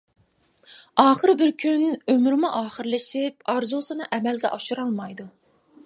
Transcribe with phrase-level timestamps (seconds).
[1.03, 5.33] ئاخىر بىر كۈن ئۆمرىمۇ ئاخىرلىشىپ، ئارزۇسىنى ئەمەلگە ئاشۇرالمايدۇ.